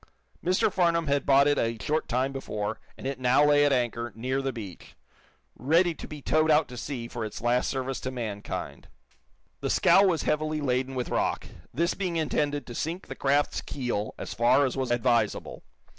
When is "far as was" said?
14.33-14.89